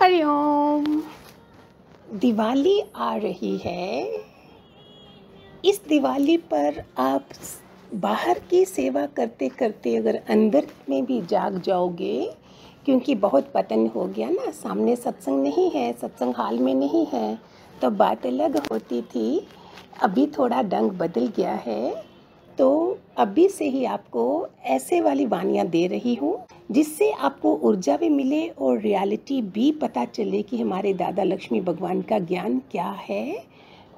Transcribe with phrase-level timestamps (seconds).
[0.00, 0.84] हरिओम
[2.12, 4.04] दिवाली आ रही है।
[5.64, 7.28] इस दिवाली पर आप
[7.94, 12.34] बाहर की सेवा करते करते अगर अंदर में भी जाग जाओगे,
[12.84, 17.38] क्योंकि बहुत पतन हो गया ना, सामने सत्संग नहीं है, सत्संग हाल में नहीं है
[17.82, 19.46] तो बात अलग होती थी।
[20.02, 22.04] अभी थोड़ा डंग बदल गया है।
[22.58, 26.38] तो अभी से ही आपको ऐसे वाली वानियाँ दे रही हूँ,
[26.70, 32.00] जिससे आपको ऊर्जा भी मिले और रियलिटी भी पता चले कि हमारे दादा लक्ष्मी भगवान
[32.02, 33.42] का ज्ञान क्या है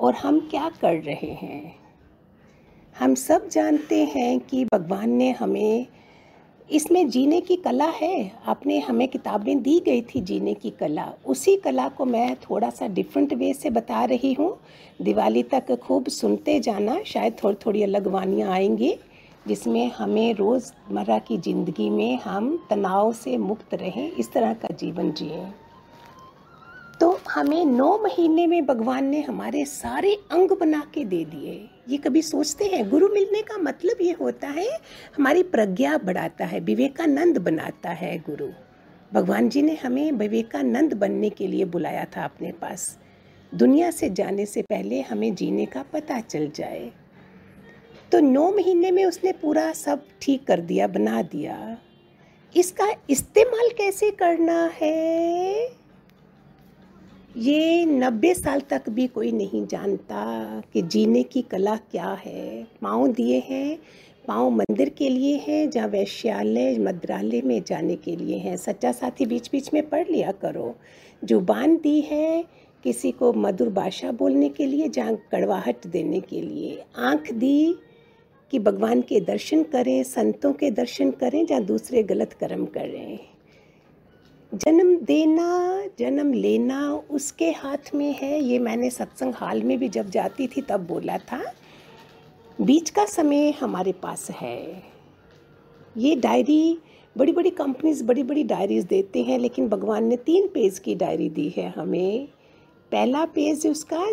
[0.00, 1.74] और हम क्या कर रहे हैं।
[2.96, 5.86] हम सब जानते हैं कि भगवान ने हमें
[6.70, 11.56] इसमें जीने की कला है। आपने हमें किताबें दी गई थी जीने की कला। उसी
[11.56, 14.56] कला को मैं थोड़ा सा डिफरेंट वे से बता रही हूँ।
[15.02, 18.94] दिवाली तक खूब सुनते जाना। शायद थोड़ी थोड़ी अलग वानियाँ आएँगी,
[19.48, 25.12] जिसमें हमें रोज़मर्रा की ज़िंदगी में हम तनाव से मुक्त रहें, इस तरह का जीवन
[25.12, 25.46] जिए।
[27.30, 32.22] हमें नौ महीने में भगवान ने हमारे सारे अंग बना के दे दिए। ये कभी
[32.22, 32.90] सोचते हैं?
[32.90, 34.68] गुरु मिलने का मतलब ये होता है,
[35.16, 38.48] हमारी प्रज्ञा बढ़ाता है, विवेकानंद बनाता है गुरु।
[39.12, 42.98] भगवान जी ने हमें विवेकानंद बनने के लिए बुलाया था अपने पास।
[43.54, 46.92] दुनिया से जाने से पहले हमें जीने का पता चल जाए।
[48.12, 51.78] तो नौ महीने में उसने पूरा सब ठीक कर दिया, बना दिया।
[52.56, 55.87] इसका इस्तेमाल कैसे करना है?
[57.36, 63.12] ये नब्बे साल तक भी कोई नहीं जानता कि जीने की कला क्या है। पाँव
[63.12, 63.78] दिए हैं,
[64.28, 69.26] पाँव मंदिर के लिए हैं, जहाँ वैश्यालय, मद्रालय में जाने के लिए हैं। सच्चा साथी
[69.26, 70.74] बीच बीच में पढ़ लिया करो।
[71.24, 72.44] ज़ुबान दी है
[72.84, 77.74] किसी को मधुर भाषा बोलने के लिए, जहाँ कड़वाहट देने के लिए। आँख दी
[78.50, 83.18] कि भगवान के दर्शन करें, संतों के दर्शन करें, जहाँ दूसरे गलत कर्म करें।
[84.54, 90.10] जन्म देना, जन्म लेना उसके हाथ में है। ये मैंने सत्संग हाल में भी जब
[90.10, 91.42] जाती थी तब बोला था।
[92.60, 94.82] बीच का समय हमारे पास है।
[95.96, 96.78] ये डायरी
[97.18, 101.28] बड़ी बड़ी कंपनीज़ बड़ी बड़ी डायरीज देते हैं, लेकिन भगवान ने तीन पेज की डायरी
[101.28, 102.28] दी है हमें।
[102.92, 104.06] पहला पेज उसका,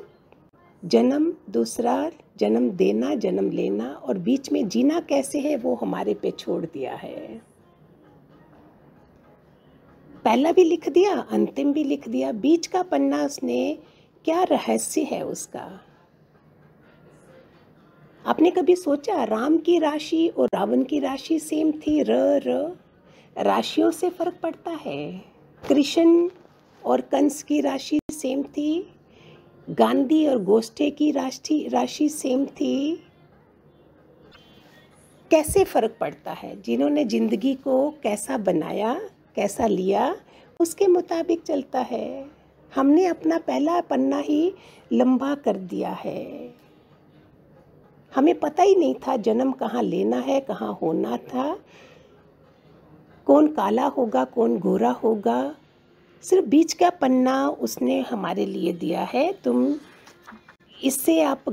[0.85, 6.31] जन्म दूसरा, जन्म देना, जन्म लेना, और बीच में जीना कैसे है वो हमारे पे
[6.31, 7.54] छोड़ दिया है।
[10.25, 13.77] पहला भी लिख दिया, अंतिम भी लिख दिया। बीच का पन्ना उसने,
[14.25, 15.81] क्या रहस्य है उसका?
[18.25, 22.03] आपने कभी सोचा, राम की राशि और रावण की राशि सेम थी?
[22.03, 22.77] र र।
[23.37, 25.25] राशियों से फ़र्क पड़ता है।
[25.69, 26.29] कृष्ण
[26.85, 28.93] और कंस की राशि सेम थी।
[29.69, 33.03] गांधी और गोष्ठे की राशि राशि सेम थी।
[35.31, 36.61] कैसे फ़र्क पड़ता है?
[36.61, 40.15] जिन्होंने ज़िंदगी को कैसा बनाया कैसा लिया,
[40.59, 42.25] उसके मुताबिक चलता है।
[42.75, 44.53] हमने अपना पहला पन्ना ही
[44.93, 46.53] लंबा कर दिया है।
[48.15, 51.59] हमें पता ही नहीं था जन्म कहाँ लेना है, कहाँ होना था।
[53.25, 55.55] कौन काला होगा, कौन गोरा होगा।
[56.23, 59.75] सिर्फ़ बीच का पन्ना उसने हमारे लिए दिया है। तुम
[60.83, 61.43] इससे आप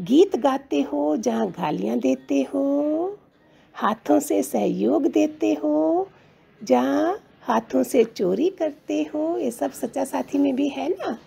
[0.00, 3.18] गीत गाते हो, जहाँ गालियाँ देते हो,
[3.74, 6.08] हाथों से सहयोग देते हो
[6.64, 11.18] जहाँ हाथों से चोरी करते हो ये सब सच्चा साथी में भी है ना?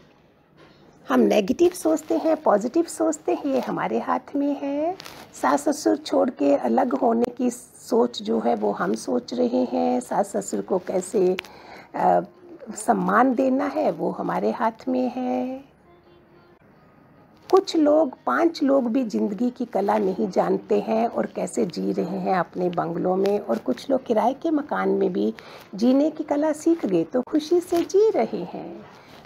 [1.10, 4.96] हम नेगेटिव सोचते हैं पॉजिटिव सोचते हैं ये हमारे हाथ में है।
[5.42, 10.00] सास ससुर छोड़ के अलग होने की सोच जो है वो हम सोच रहे हैं।
[10.00, 11.38] सास ससुर को कैसे
[11.96, 12.22] आ,
[12.76, 15.64] सम्मान देना है वो हमारे हाथ में है।
[17.52, 22.20] कुछ लोग, पाँच लोग भी ज़िंदगी की कला नहीं जानते हैं और कैसे जी रहे
[22.20, 25.34] हैं अपने बंगलों में और कुछ लोग किराए के मकान में भी
[25.76, 28.86] जीने की कला सीख गए तो खुशी से जी रहे हैं।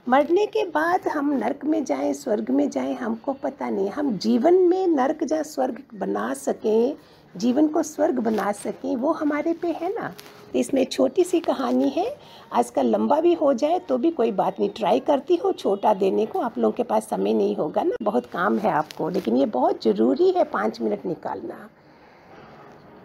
[0.09, 4.53] मरने के बाद हम नरक में जाएँ, स्वर्ग में जाएँ, हमको पता नहीं, हम जीवन
[4.53, 6.96] में नरक या स्वर्ग बना सकें
[7.36, 10.14] जीवन को स्वर्ग बना सकें, वो हमारे पे है ना।
[10.54, 12.16] तो इसमें छोटी सी कहानी है
[12.54, 16.26] आजकल लंबा भी हो जाए तो भी कोई बात नहीं। ट्राई करती हो, छोटा देने
[16.26, 19.46] को, आप लोगों के पास समय नहीं होगा ना। बहुत काम है आपको, लेकिन ये
[19.46, 21.70] बहुत ज़रूरी है पाँच मिनट निकालना।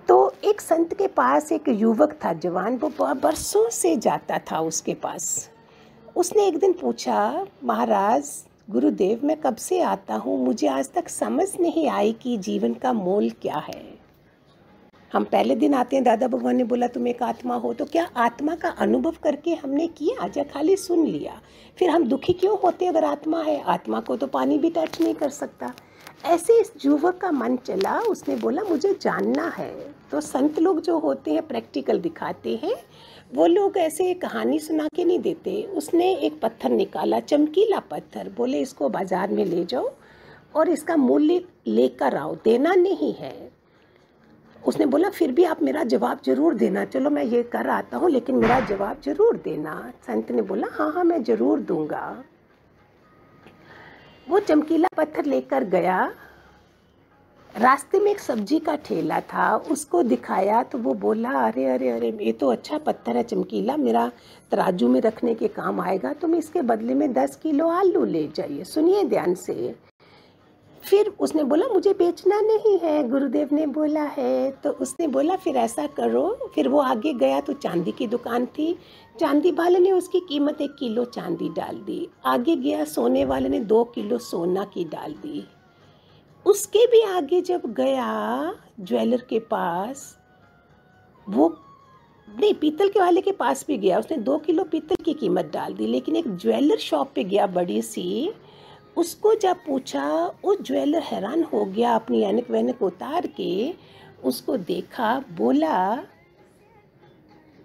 [0.09, 4.95] तो एक संत के पास एक युवक था, जवान, वो बरसों से जाता था उसके
[4.95, 5.51] पास।
[6.17, 8.31] उसने एक दिन पूछा, महाराज,
[8.71, 10.39] गुरुदेव, मैं कब से आता हूँ?
[10.45, 13.94] मुझे आज तक समझ नहीं आई कि जीवन का मोल क्या है।
[15.15, 18.09] हम पहले दिन आते हैं, दादा भगवान ने बोला, तुम एक आत्मा हो। तो क्या
[18.17, 20.27] आत्मा का अनुभव करके हमने किया?
[20.37, 21.41] या खाली सुन लिया।
[21.79, 23.63] फिर हम दुखी क्यों होते अगर आत्मा है?
[23.63, 25.73] आत्मा को तो पानी भी टच नहीं कर सकता।
[26.25, 29.73] ऐसे इस युवक का मन चला, उसने बोला, मुझे जानना है।
[30.11, 32.75] तो संत लोग जो होते हैं प्रैक्टिकल दिखाते हैं,
[33.35, 38.61] वो लोग ऐसे कहानी सुना के नहीं देते। उसने एक पत्थर निकाला, चमकीला पत्थर। बोले,
[38.61, 39.91] इसको बाज़ार में ले जाओ
[40.57, 43.64] और इसका मूल्य लेकर आओ, देना नहीं है।
[44.65, 48.11] उसने बोला, फिर भी आप मेरा जवाब ज़रूर देना। चलो, मैं ये कर आता हूँ,
[48.11, 52.25] लेकिन मेरा जवाब ज़रूर देना। संत ने बोला हाँ हाँ मैं ज़रूर दूँगा।
[54.27, 56.13] वो चमकीला पत्थर लेकर गया।
[57.55, 62.09] रास्ते में एक सब्ज़ी का ठेला था, उसको दिखाया तो वो बोला, अरे अरे अरे,
[62.21, 64.11] ये तो अच्छा पत्थर है, चमकीला। मेरा
[64.53, 68.27] तराजू में रखने के काम आएगा तो मैं इसके बदले में दस किलो आलू ले
[68.37, 69.75] जाइए। सुनिए ध्यान से।
[70.85, 75.57] फिर उसने बोला, मुझे बेचना नहीं है। गुरुदेव ने बोला, है। तो उसने बोला, फिर
[75.57, 78.79] ऐसा करो। फिर वो आगे गया तो चांदी की दुकान थी।
[79.21, 83.61] चांदी वाले ने उसकी कीमत एक किलो चांदी डाल दी। आगे गया, सोने वाले ने
[83.61, 85.45] दो किलो सोना की डाल दी।
[86.47, 90.19] उसके भी आगे जब गया ज्वेलर के पास,
[91.29, 91.57] वो
[92.41, 95.75] नहीं, पीतल के वाले के पास भी गया। उसने दो किलो पीतल की कीमत डाल
[95.75, 98.33] दी, लेकिन एक ज्वेलर शॉप पे गया, बड़ी सी।
[98.97, 100.09] उसको जब पूछा
[100.45, 103.75] उस ज्वेलर हैरान हो गया अपनी एनक वैनक उतार के?
[104.25, 106.03] उसको देखा, बोला,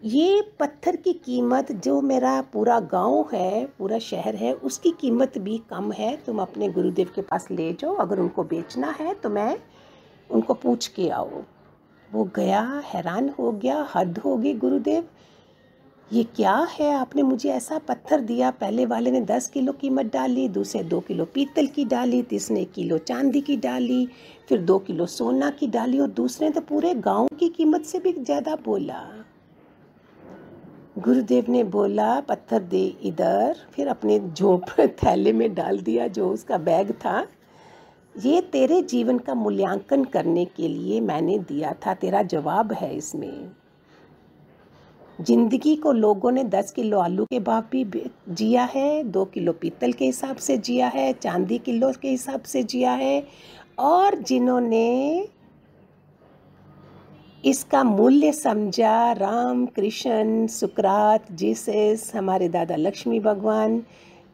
[0.03, 5.57] ये पत्थर की कीमत जो मेरा पूरा गाँव है, पूरा शहर है, उसकी कीमत भी
[5.69, 9.57] कम है। तुम अपने गुरुदेव के पास ले जाओ, अगर उनको बेचना है तो मैं
[10.29, 11.41] उनको पूछ के आओ
[12.09, 15.07] वो गया, हैरान हो गया, हद हो गई गुरुदेव।
[16.13, 16.91] ये क्या है?
[16.93, 21.25] आपने मुझे ऐसा पत्थर दिया, पहले वाले ने दस किलो कीमत डाली, दूसरे दो किलो
[21.25, 24.07] पीतल की डाली, तीसरे किलो चांदी की डाली,
[24.49, 28.13] फिर दो किलो सोना की डाली और दूसरे तो पूरे गाँव की कीमत से भी
[28.13, 29.25] ज़्यादा बोला।
[30.99, 36.57] गुरुदेव ने बोला, पत्थर दे इधर। फिर अपने झोंप थैले में डाल दिया जो उसका
[36.57, 37.27] बैग था।
[38.23, 43.51] ये तेरे जीवन का मूल्यांकन करने के लिए मैंने दिया था, तेरा जवाब है इसमें।
[45.21, 47.85] ज़िंदगी को लोगों ने दस किलो आलू के भाव भी
[48.29, 52.63] जिया है, दो किलो पीतल के हिसाब से जिया है, चांदी किलो के हिसाब से
[52.63, 53.27] जिया है,
[53.79, 55.27] और जिन्होंने
[57.45, 63.83] इसका मूल्य समझा, राम, कृष्ण, सुकरात, जीसस, हमारे दादा लक्ष्मी भगवान,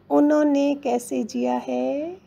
[0.09, 2.25] उन्होंने कैसे जिया है?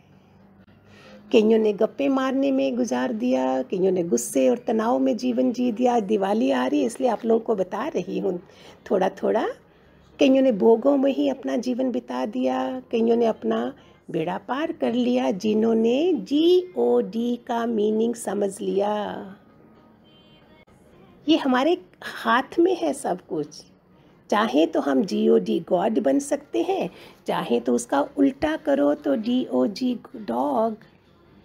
[1.33, 5.71] कईयों ने गप्पे मारने में गुजार दिया, कईयों ने गुस्से और तनाव में जीवन जी
[5.73, 8.39] दिया, दिवाली आ रही है इसलिए आप लोगों को बता रही हूँ।
[8.91, 9.47] थोड़ा थोड़ा
[10.19, 13.73] कईयों ने भोगों में ही अपना जीवन बिता दिया, कईयों ने अपना
[14.11, 18.95] बेड़ा पार कर लिया, जिन्होंने जी ओ डी का मीनिंग समझ लिया।
[21.27, 23.63] ये हमारे हाथ में है सब कुछ।
[24.31, 26.91] चाहे तो हम जी ओ डी गॉड बन सकते हैं,
[27.27, 30.77] चाहे तो उसका उल्टा करो तो डी ओ जी डॉग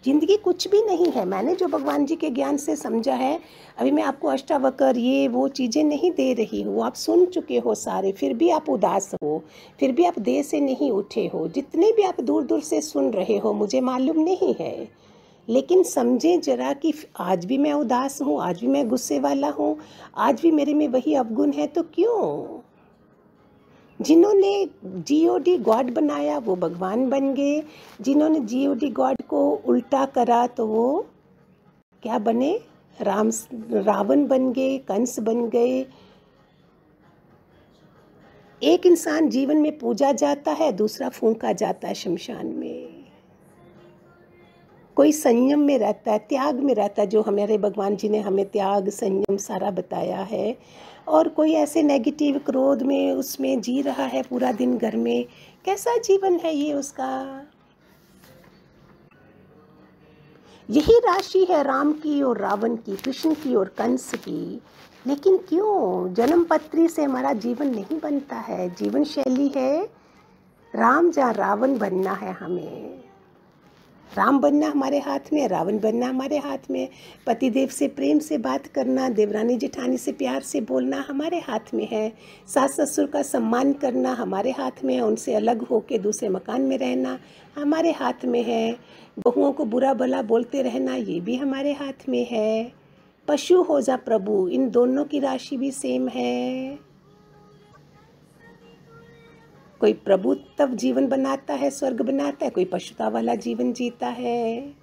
[0.05, 3.39] ज़िंदगी कुछ भी नहीं है। मैंने जो भगवान जी के ज्ञान से समझा है,
[3.77, 7.75] अभी मैं आपको अष्टावकर, ये, वो चीज़ें नहीं दे रही हूँ। आप सुन चुके हो
[7.75, 9.43] सारे, फिर भी आप उदास हो,
[9.79, 13.09] फिर भी आप देह से नहीं उठे हो। जितने भी आप दूर दूर से सुन
[13.11, 14.89] रहे हो, मुझे मालूम नहीं है।
[15.49, 19.77] लेकिन समझें जरा कि आज भी मैं उदास हूँ, आज भी मैं गुस्से वाला हूँ,
[20.17, 22.59] आज भी मेरे में वही अवगुण है तो क्यों?
[23.99, 27.63] जिन्होंने जीओ डी गॉड बनाया, वो भगवान बन गए।
[28.01, 31.05] जिन्होंने जीओ डी गॉड को उल्टा करा तो वो
[32.03, 32.59] क्या बने?
[33.01, 33.31] राम,
[33.71, 35.85] रावण बन गए, कंस बन गए।
[38.63, 43.03] एक इंसान जीवन में पूजा जाता है, दूसरा फूंका जाता है शमशान में।
[44.95, 48.45] कोई संयम में रहता है, त्याग में रहता है, जो हमारे भगवान जी ने हमें
[48.45, 50.57] त्याग, संयम सारा बताया है।
[51.07, 55.25] और कोई ऐसे नेगेटिव क्रोध में उसमें जी रहा है पूरा दिन घर में।
[55.65, 57.11] कैसा जीवन है ये उसका?
[60.69, 64.61] यही राशि है राम की और रावण की, कृष्ण की और कंस की।
[65.07, 66.13] लेकिन क्यों?
[66.13, 69.83] जन्म पत्री से हमारा जीवन नहीं बनता है। जीवन शैली है
[70.75, 73.03] राम जा रावण बनना है हमें।
[74.17, 76.87] राम बनना हमारे हाथ में, रावण बनना हमारे हाथ में,
[77.27, 81.87] पतिदेव से प्रेम से बात करना, देवरानी जेठानी से प्यार से बोलना हमारे हाथ में
[81.91, 82.13] है,
[82.47, 86.77] सास ससुर का सम्मान करना हमारे हाथ में है, उनसे अलग होकर दूसरे मकान में
[86.77, 87.19] रहना
[87.57, 88.75] हमारे हाथ में है,
[89.19, 92.71] बहुओं को बुरा भला बोलते रहना ये भी हमारे हाथ में है,
[93.27, 96.92] पशु हो जा प्रभु, इन दोनों की राशि भी सेम है।
[99.83, 104.73] कोई प्रभुत्व जीवन बनाता है, स्वर्ग बनाता है, कोई पशुता वाला जीवन जीता है।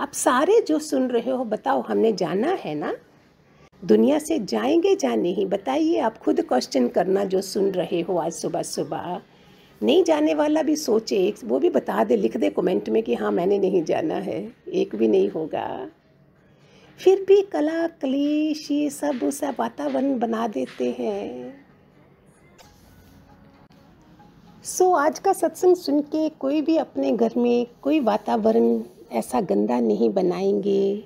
[0.00, 2.96] आप सारे जो सुन रहे हो, बताओ, हमने जाना है ना?
[3.84, 5.46] दुनिया से जाएँगे या नहीं?
[5.46, 9.22] बताइए, आप खुद क्वेश्चन करना जो सुन रहे हो आज सुबह सुबह।
[9.82, 13.32] नहीं जाने वाला भी सोचे, वो भी बता दे, लिख दे कमेंट में कि हाँ
[13.32, 15.88] मैंने नहीं जाना है। एक भी नहीं होगा।
[16.98, 21.69] फिर भी कला, कलेश, ये सब उसा वातावरण बना देते हैं।
[24.64, 28.80] सो so, आज का सत्संग सुन के कोई भी अपने घर में कोई वातावरण
[29.12, 31.04] ऐसा गंदा नहीं बनाएँगे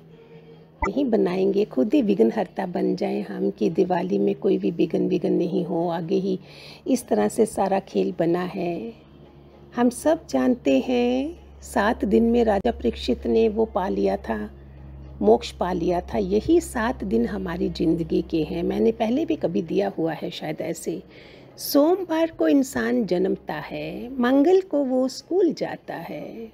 [0.87, 5.33] नहीं बनाएँगे। खुद ही विघ्नहर्ता बन जाए हम कि दिवाली में कोई भी विघन विघन
[5.33, 6.39] नहीं हो। आगे ही
[6.87, 8.93] इस तरह से सारा खेल बना है।
[9.75, 14.49] हम सब जानते हैं सात दिन में राजा परीक्षित ने वो पा लिया था
[15.21, 19.61] मोक्ष पा लिया था। यही सात दिन हमारी ज़िंदगी के हैं। मैंने पहले भी कभी
[19.61, 21.03] दिया हुआ है शायद ऐसे।
[21.57, 26.51] सोमवार को इंसान जन्मता है, मंगल को वो स्कूल जाता है।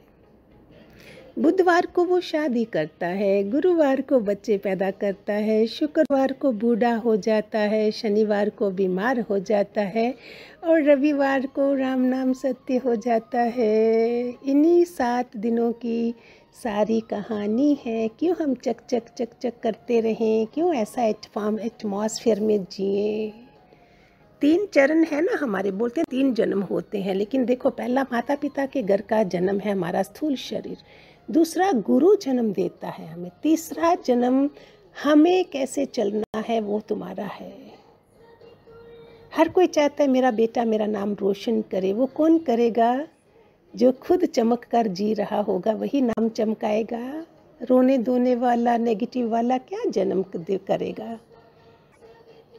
[1.40, 6.96] बुधवार को वो शादी करता है, गुरुवार को बच्चे पैदा करता है, शुक्रवार को बूढ़ा
[6.96, 10.16] हो जाता है, शनिवार को बीमार हो जाता है
[10.64, 16.14] और रविवार को राम नाम सत्य हो जाता है। इन्हीं सात दिनों की
[16.64, 20.48] सारी कहानी है। क्यों हम चक चक चक चक करते रहें?
[20.48, 23.34] क्यों ऐसा एटफॉर्म एटमॉस्फेयर में जिए?
[24.42, 28.36] तीन चरण है ना हमारे, बोलते हैं तीन जन्म होते हैं। लेकिन देखो, पहला माता
[28.36, 30.78] पिता के घर का जन्म है हमारा स्थूल शरीर।
[31.32, 34.50] दूसरा गुरु जन्म देता है हमें। तीसरा जन्म
[35.04, 37.72] हमें कैसे चलना है वो तुम्हारा है।
[39.36, 43.08] हर कोई चाहता है मेरा बेटा मेरा नाम रोशन करे। वो कौन करेगा?
[43.76, 47.26] जो खुद चमक कर जी रहा होगा, वही नाम चमकाएगा।
[47.64, 51.20] रोने धोने वाला नेगेटिव वाला क्या जन्म करेगा?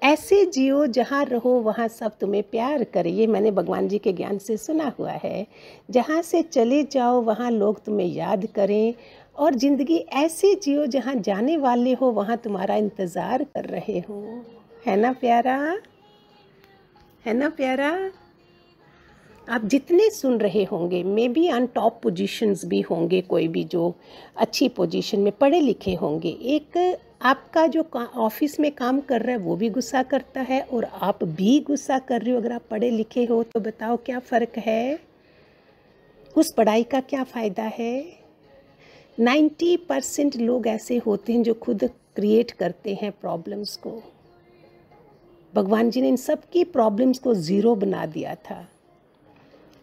[0.02, 4.38] ऐसे जियो जहाँ रहो, वहाँ सब तुम्हें प्यार करे। ये मैंने भगवान जी के ज्ञान
[4.38, 5.46] से सुना हुआ है।
[5.90, 8.94] जहाँ से चले जाओ, वहाँ लोग तुम्हें याद करें।
[9.36, 14.44] और ज़िंदगी ऐसे जियो जहाँ जाने वाले हो, वहाँ तुम्हारा इंतज़ार कर रहे हो।
[14.86, 15.56] है ना प्यारा?
[17.26, 18.10] है ना प्यारा?
[19.48, 23.94] आप जितने सुन रहे होंगे maybe on top positions भी होंगे, कोई भी जो
[24.36, 29.38] अच्छी पोजीशन में पढ़े लिखे होंगे, एक आपका जो ऑफ़िस में काम कर रहा है,
[29.38, 32.90] वो भी गुस्सा करता है और आप भी गुस्सा कर रहे हो। अगर आप पढ़े
[32.90, 34.98] लिखे हो तो बताओ क्या फ़र्क है?
[36.36, 38.04] उस पढ़ाई का क्या फ़ायदा है?
[39.18, 41.84] नाइन्टी परसेंट लोग ऐसे होते हैं जो खुद
[42.16, 44.02] क्रिएट करते हैं प्रॉब्लम्स को।
[45.54, 48.66] भगवान जी ने इन सब की प्रॉब्लम्स को ज़ीरो बना दिया था।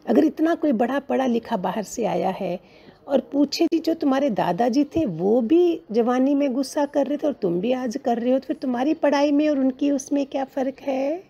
[0.05, 2.60] अगर इतना कोई बड़ा पढ़ा लिखा बाहर से आया है
[3.09, 7.27] और पूछे जी, जो तुम्हारे दादाजी थे, वो भी जवानी में गुस्सा कर रहे थे
[7.27, 10.25] और तुम भी आज कर रहे हो तो फिर तुम्हारी पढ़ाई में और उनकी उसमें
[10.25, 11.23] क्या फ़र्क है?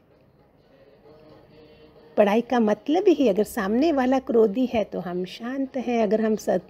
[2.18, 6.36] पढ़ाई का मतलब ही, अगर सामने वाला क्रोधी है तो हम शांत हैं, अगर हम
[6.38, 6.62] सब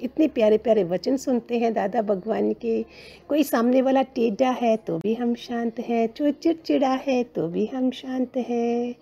[0.00, 2.82] इतने प्यारे प्यारे वचन सुनते हैं दादा भगवान के,
[3.28, 7.66] कोई सामने वाला टेढ़ा है तो भी हम शांत हैं जो चिड़चिड़ा है तो भी
[7.66, 8.94] हम शांत हैं।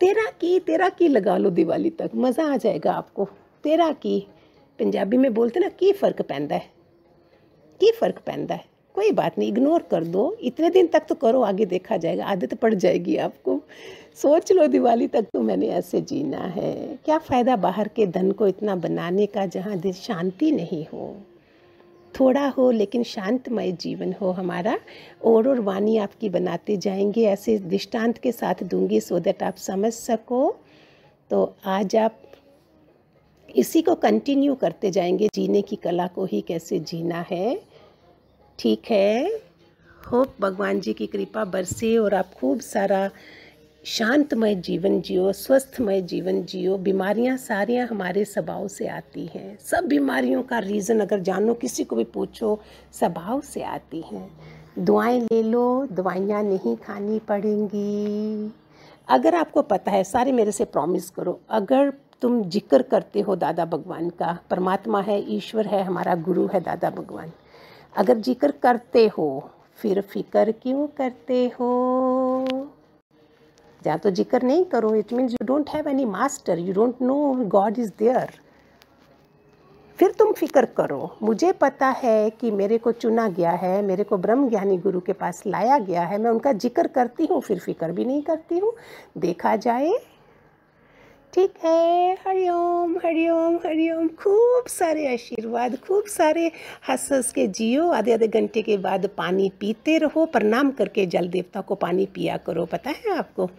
[0.00, 3.24] तेरा की तेरा की लगा लो दिवाली तक, मज़ा आ जाएगा आपको,
[3.64, 4.26] तेरा की।
[4.78, 6.66] पंजाबी में बोलते ना, की फ़र्क पैदा है?
[7.80, 8.64] की फ़र्क पैदा है?
[8.94, 12.54] कोई बात नहीं इग्नोर कर दो। इतने दिन तक तो करो, आगे देखा जाएगा। आदत
[12.54, 13.60] पड़ जाएगी आपको।
[14.14, 18.46] सोच लो दिवाली तक तो मैंने ऐसे जीना है। क्या फ़ायदा बाहर के धन को
[18.46, 21.16] इतना बनाने का, जहाँ दिल शांति नहीं हो?
[22.20, 24.78] थोड़ा हो, लेकिन शांतमय जीवन हो हमारा।
[25.24, 29.92] और और वाणी आपकी बनाते जाएँगे। ऐसे दृष्टांत के साथ दूँगी सो दैट आप समझ
[29.92, 30.56] सको।
[31.30, 32.18] तो आज आप
[33.56, 37.62] इसी को कंटिन्यू करते जाएँगे। जीने की कला को ही कैसे जीना है?
[38.58, 39.40] ठीक है।
[40.12, 43.10] होप भगवान जी की कृपा बरसे और आप खूब सारा
[43.84, 50.42] शांतमय जीवन जियो, स्वस्थमय जीवन जियो। बीमारियाँ सारियाँ हमारे स्वभाव से आती हैं। सब बीमारियों
[50.42, 52.60] का रीज़न अगर जानो, किसी को भी पूछो
[52.92, 54.30] स्वभाव से आती हैं।
[54.78, 58.52] दुआएँ ले लो, दवाइयाँ नहीं खानी पड़ेंगी।
[59.08, 61.92] अगर आपको पता है, सारे मेरे से प्रॉमिस करो, अगर
[62.24, 66.90] तुम ज़िक्र करते हो दादा भगवान का। परमात्मा है, ईश्वर है, हमारा गुरु है दादा
[66.90, 67.32] भगवान।
[67.94, 69.26] अगर ज़िक्र करते हो,
[69.78, 71.68] फिर फ़िक्र क्यों करते हो?
[73.82, 77.18] या तो ज़िक्र नहीं करो it means you don't have any master you don't know
[77.48, 78.32] God is there
[79.98, 84.16] फिर तुम फ़िक्र करो। मुझे पता है कि मेरे को चुना गया है, मेरे को
[84.16, 87.92] ब्रह्म ज्ञानी गुरु के पास लाया गया है। मैं उनका ज़िक्र करती हूँ, फिर फ़िक्र
[87.92, 88.72] भी नहीं करती हूँ।
[89.18, 89.92] देखा जाए
[91.34, 96.50] ठीक है। हरिओम हरिओम हरिओम। खूब सारे आशीर्वाद, खूब सारे
[96.88, 101.28] हंस हंस के जियो। आधे आधे घंटे के बाद पानी पीते रहो, प्रणाम करके जल
[101.28, 103.50] देवता को पानी पिया करो। पता है आपको?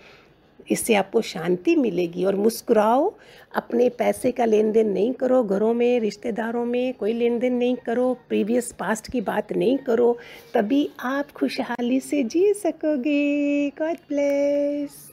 [0.72, 3.14] इससे आपको शांति मिलेगी और मुस्कुराओ।
[3.56, 7.76] अपने पैसे का लेन देन नहीं करो। घरों में, रिश्तेदारों में कोई लेन देन नहीं
[7.76, 10.18] करो। प्रीवियस पास्ट की बात नहीं करो।
[10.54, 15.12] तभी आप खुशहाली से जी सकोगे। God bless.